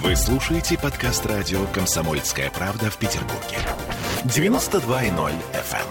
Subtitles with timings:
[0.00, 3.58] Вы слушаете подкаст радио «Комсомольская правда» в Петербурге.
[4.24, 5.86] 92.0 FM.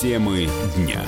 [0.00, 1.02] Темы дня.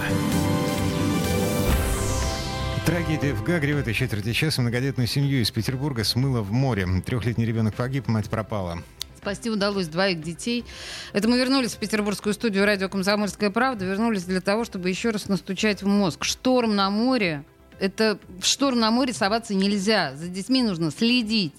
[2.84, 6.88] Трагедия в Гагре в этой четверти часа многодетную семью из Петербурга смыло в море.
[7.04, 8.82] Трехлетний ребенок погиб, мать пропала.
[9.26, 10.64] Спасти удалось двоих детей.
[11.12, 13.84] Это мы вернулись в петербургскую студию радио «Комсомольская правда».
[13.84, 16.22] Вернулись для того, чтобы еще раз настучать в мозг.
[16.22, 17.44] Шторм на море.
[17.80, 20.14] Это в шторм на море соваться нельзя.
[20.14, 21.54] За детьми нужно следить.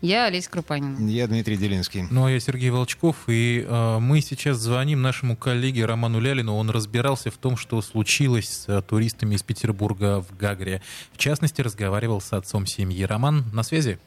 [0.00, 1.06] Я Олеся Крупанина.
[1.10, 2.06] Я Дмитрий Делинский.
[2.10, 6.56] Ну, а я Сергей Волчков, и э, мы сейчас звоним нашему коллеге Роману Лялину.
[6.56, 10.80] Он разбирался в том, что случилось с э, туристами из Петербурга в Гагре.
[11.12, 13.04] В частности, разговаривал с отцом семьи.
[13.04, 13.98] Роман, на связи?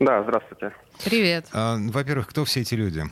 [0.00, 0.72] Да, здравствуйте.
[1.04, 1.44] Привет.
[1.52, 3.02] А, во-первых, кто все эти люди?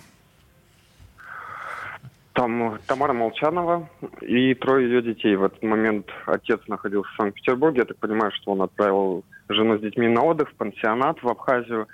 [2.33, 3.91] Там Тамара Молчанова
[4.23, 5.37] и трое ее детей.
[5.37, 7.81] В этот момент отец находился в Санкт-Петербурге.
[7.81, 11.89] Я так понимаю, что он отправил жену с детьми на отдых в пансионат в Абхазию.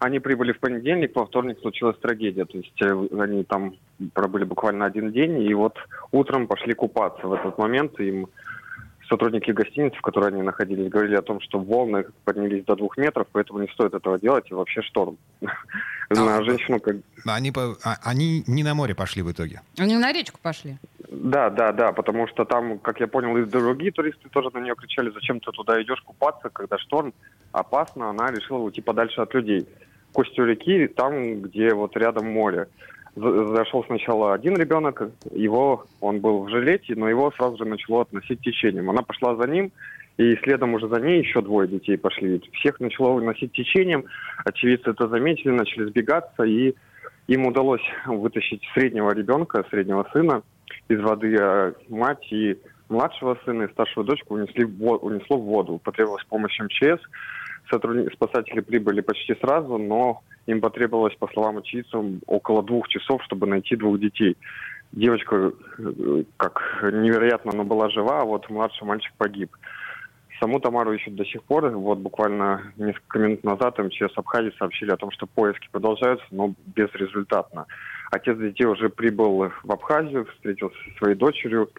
[0.00, 2.44] Они прибыли в понедельник, во вторник случилась трагедия.
[2.44, 3.74] То есть э, они там
[4.12, 5.76] пробыли буквально один день, и вот
[6.10, 7.28] утром пошли купаться.
[7.28, 8.26] В этот момент им
[9.12, 13.26] сотрудники гостиницы, в которой они находились, говорили о том, что волны поднялись до двух метров,
[13.32, 15.18] поэтому не стоит этого делать, и вообще шторм.
[16.10, 16.96] На женщину как...
[17.26, 19.60] Они, по- а- они не на море пошли в итоге.
[19.78, 20.76] Они на речку пошли.
[21.10, 24.74] Да, да, да, потому что там, как я понял, и другие туристы тоже на нее
[24.74, 27.12] кричали, зачем ты туда идешь купаться, когда шторм,
[27.52, 29.68] опасно, она решила уйти подальше от людей.
[30.12, 32.66] К устью реки, там, где вот рядом море.
[33.14, 38.02] За- Зашел сначала один ребенок, его, он был в жилете, но его сразу же начало
[38.02, 38.88] относить течением.
[38.88, 39.70] Она пошла за ним,
[40.16, 42.40] и следом уже за ней еще двое детей пошли.
[42.52, 44.04] Всех начало выносить течением,
[44.44, 46.74] очевидцы это заметили, начали сбегаться, и
[47.28, 50.42] им удалось вытащить среднего ребенка, среднего сына
[50.88, 52.56] из воды, а мать и
[52.92, 55.80] младшего сына и старшую дочку унесли в во- унесло в воду.
[55.82, 57.00] Потребовалась помощь МЧС.
[57.70, 63.46] Сотрудники, спасатели прибыли почти сразу, но им потребовалось, по словам очевидцев, около двух часов, чтобы
[63.46, 64.36] найти двух детей.
[64.92, 69.50] Девочка, э, как невероятно, но была жива, а вот младший мальчик погиб.
[70.42, 71.68] Саму Тамару ищут до сих пор.
[71.68, 77.66] Вот буквально несколько минут назад МЧС Абхазии сообщили о том, что поиски продолжаются, но безрезультатно.
[78.10, 81.70] Отец детей уже прибыл в Абхазию, встретился со своей дочерью.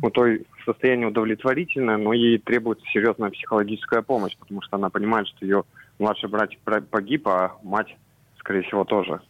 [0.00, 5.44] У той состояние удовлетворительное, но ей требуется серьезная психологическая помощь, потому что она понимает, что
[5.44, 5.64] ее
[5.98, 6.60] младший братик
[6.90, 7.96] погиб, а мать,
[8.38, 9.20] скорее всего, тоже.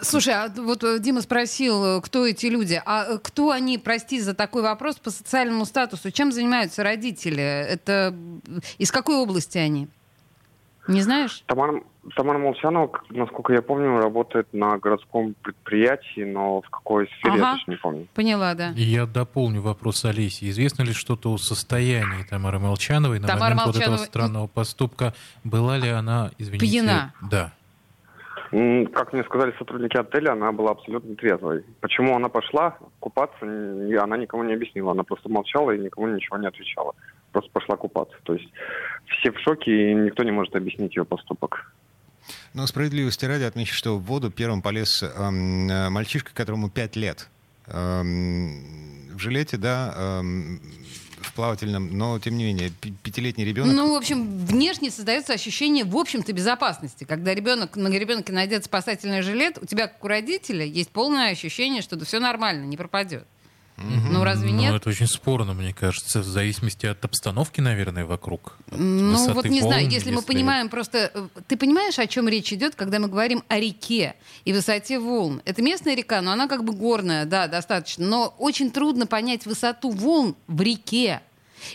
[0.00, 2.80] Слушай, а вот э, Дима спросил, э, кто эти люди.
[2.84, 6.10] А э, кто они, прости за такой вопрос, по социальному статусу?
[6.10, 7.42] Чем занимаются родители?
[7.42, 8.14] Это
[8.78, 9.88] из какой области они?
[10.88, 11.44] Не знаешь?
[11.46, 11.82] Тамара,
[12.16, 17.38] Тамара Молчанова, насколько я помню, работает на городском предприятии, но в какой сфере Ага.
[17.38, 18.06] я точно не помню.
[18.14, 18.70] Поняла, да.
[18.72, 20.48] И я дополню вопрос Олеси.
[20.50, 25.14] Известно ли что-то о состоянии Тамары Молчановой на Тамара момент вот этого Молчанова- странного поступка?
[25.44, 26.66] Была ли она, извините...
[26.66, 27.12] Пьяна.
[27.30, 27.52] Да.
[28.50, 31.64] Как мне сказали сотрудники отеля, она была абсолютно трезвой.
[31.80, 34.92] Почему она пошла купаться, она никому не объяснила.
[34.92, 36.94] Она просто молчала и никому ничего не отвечала.
[37.32, 38.16] Просто пошла купаться.
[38.22, 38.48] То есть
[39.06, 41.74] все в шоке, и никто не может объяснить ее поступок.
[42.54, 47.28] Но справедливости ради отмечу, что в воду первым полез ам, э, мальчишка, которому 5 лет.
[47.66, 48.60] Ам,
[49.14, 51.07] в жилете, да, в
[51.38, 52.70] плавательном, но тем не менее,
[53.04, 53.72] пятилетний ребенок.
[53.72, 57.04] Ну, в общем, внешне создается ощущение, в общем-то, безопасности.
[57.04, 61.80] Когда ребенок, на ребенке надет спасательный жилет, у тебя, как у родителя, есть полное ощущение,
[61.80, 63.24] что да все нормально, не пропадет.
[63.80, 64.74] Ну, разве Ну, нет?
[64.74, 68.56] это очень спорно, мне кажется, в зависимости от обстановки, наверное, вокруг.
[68.72, 71.12] Ну, вот не знаю, волн, если мы понимаем просто...
[71.14, 75.42] э, Ты понимаешь, о чем речь идет, когда мы говорим о реке и высоте волн?
[75.44, 78.04] Это местная река, но она как бы горная, да, достаточно.
[78.04, 81.20] Но очень трудно понять высоту волн в реке.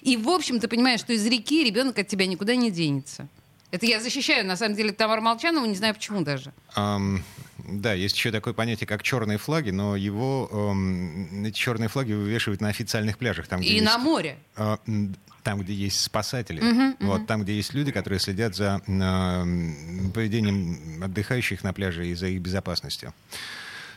[0.01, 3.27] И, в общем, ты понимаешь, что из реки ребенок от тебя никуда не денется.
[3.71, 6.53] Это я защищаю, на самом деле, Тамару Молчанову, не знаю почему даже.
[6.75, 7.23] Ам,
[7.57, 12.61] да, есть еще такое понятие, как черные флаги, но его ам, эти черные флаги вывешивают
[12.61, 13.47] на официальных пляжах.
[13.47, 14.37] Там, где И есть, на море.
[14.57, 16.61] м, там, где есть спасатели.
[16.61, 22.13] Мгм, вот, там, где есть люди, которые следят за ам, поведением отдыхающих на пляже и
[22.13, 23.13] за их безопасностью.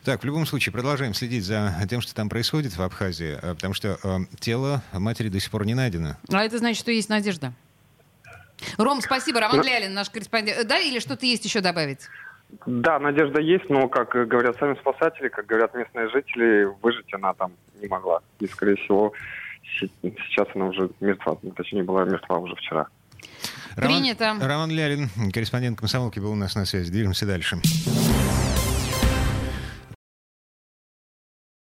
[0.07, 3.75] Так, в любом случае, продолжаем следить за тем, что там происходит в Абхазии, а, потому
[3.75, 6.15] что ам, тело матери до сих пор не найдено.
[6.33, 7.53] А это значит, что есть надежда.
[8.79, 9.41] Ром, спасибо.
[9.41, 10.59] Роман Лялин, наш корреспондент.
[10.61, 12.07] Э, Да, или что-то есть еще добавить?
[12.67, 17.51] Да, надежда есть, но, как говорят сами спасатели, как говорят местные жители, выжить она там
[17.83, 18.21] не могла.
[18.39, 19.13] И, скорее всего,
[19.81, 21.37] се- сейчас она уже мертва.
[21.57, 22.87] Точнее, была мертва уже вчера.
[23.75, 24.37] Роман- Принято.
[24.41, 26.93] Роман Лялин, корреспондент комсомолки, был у нас на связи.
[26.93, 27.57] Движемся дальше.